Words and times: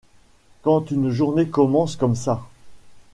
Quand 0.63 0.89
une 0.89 1.11
journée 1.11 1.49
commence 1.49 1.95
comme 1.95 2.15
ça... 2.15 2.41